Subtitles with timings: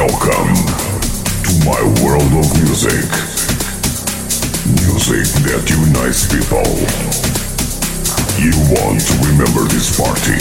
[0.00, 0.56] Welcome
[1.44, 3.04] to my world of music.
[4.80, 6.64] Music that unites people.
[8.40, 10.40] You want to remember this party.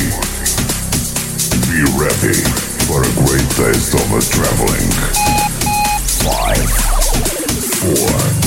[1.68, 2.39] Be ready
[2.88, 4.95] for a great taste of a traveling.
[6.23, 6.71] Five,
[7.84, 8.39] four,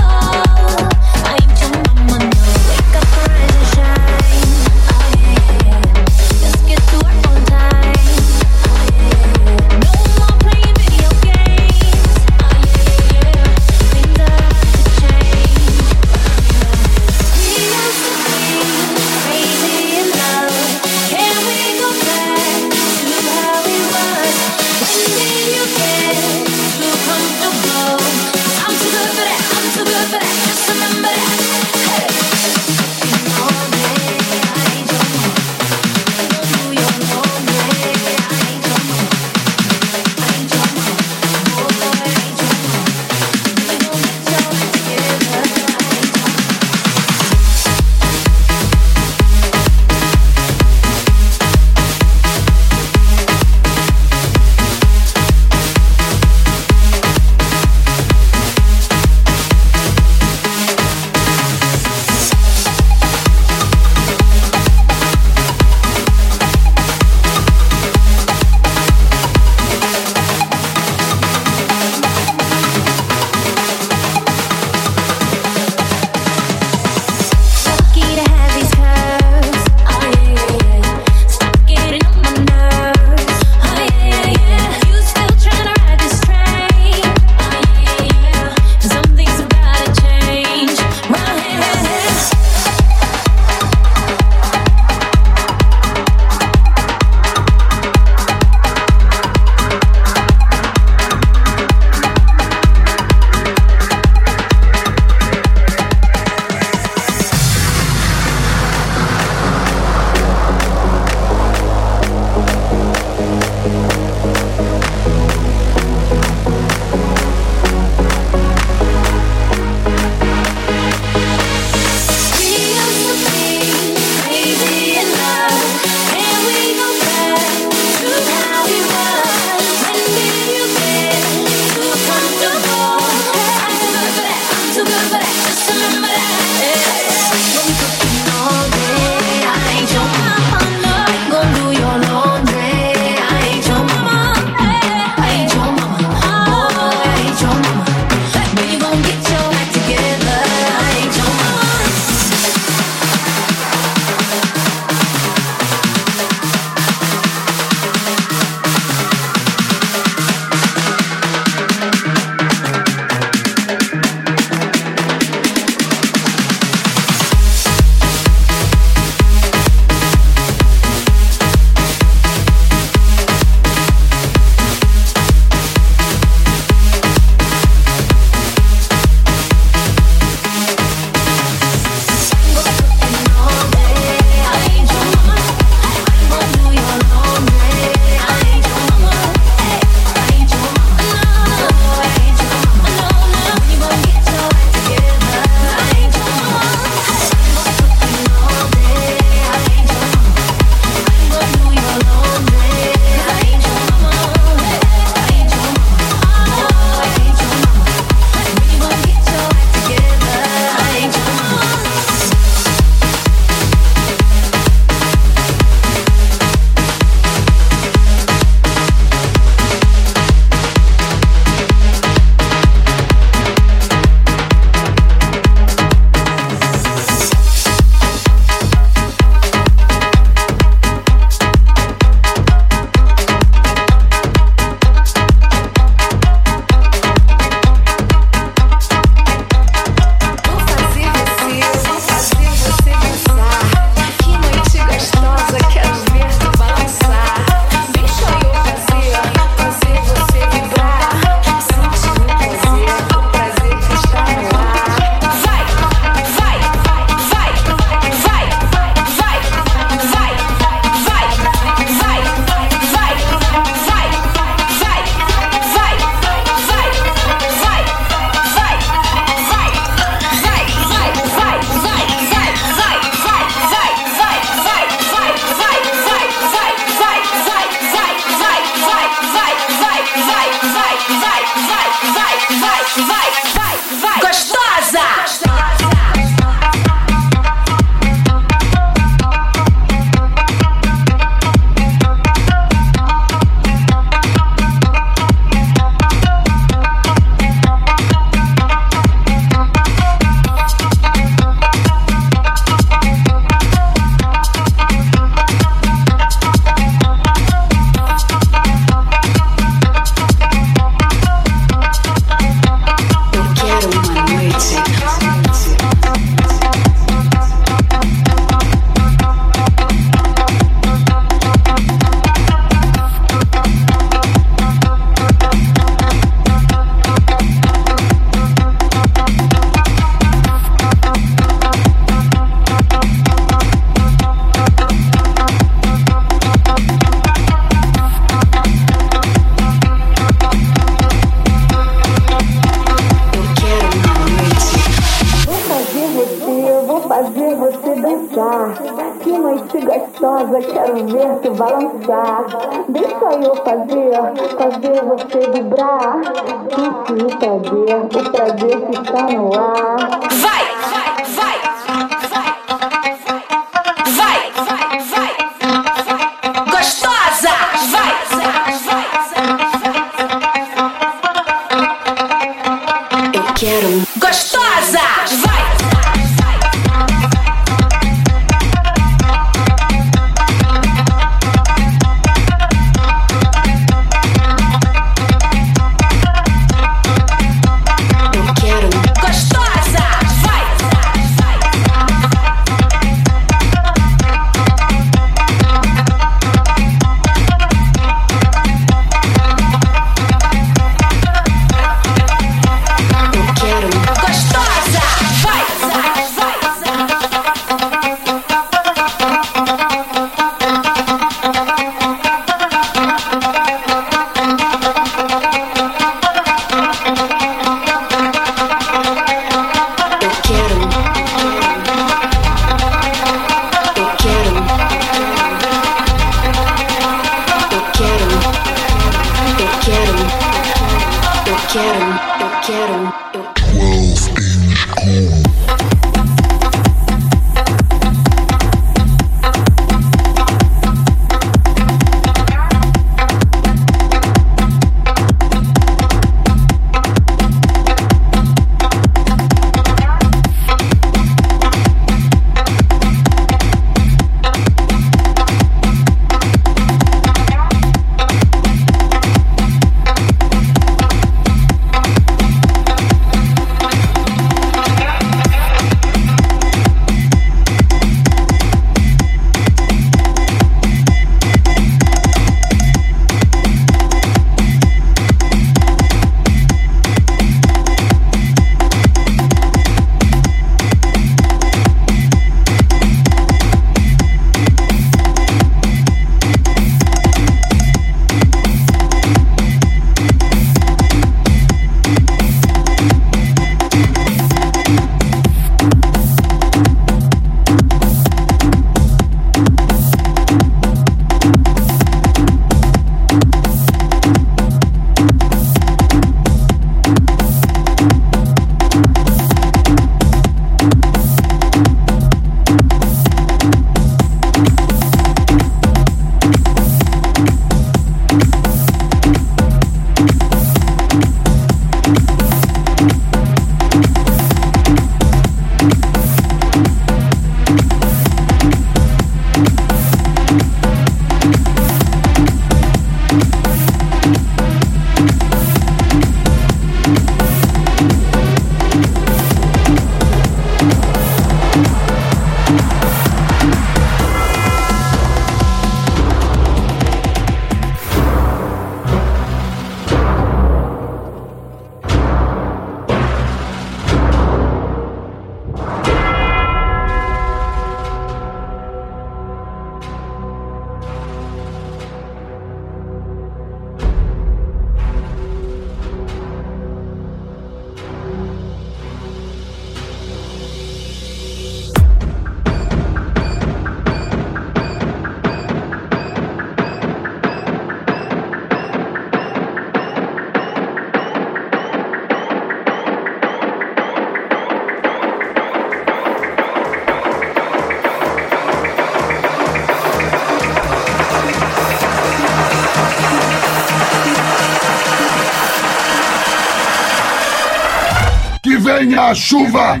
[599.10, 600.00] Γράνια Σούβα.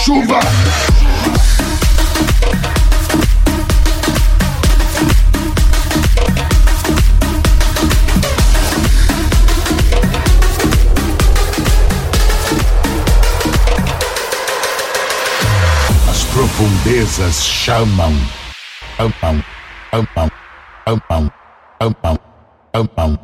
[0.00, 0.38] chuva.
[16.08, 18.14] As profundezas chamam,
[18.98, 19.42] Ampão,
[19.92, 20.30] ampão,
[20.86, 21.30] ampão,
[21.80, 22.18] ampão,
[22.74, 23.19] ampão.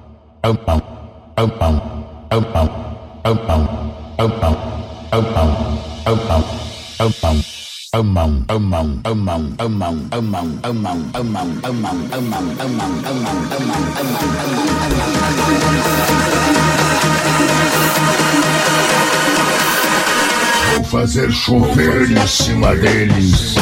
[20.75, 23.55] Vou fazer chover em cima deles.